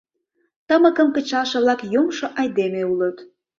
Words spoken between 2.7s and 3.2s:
улыт.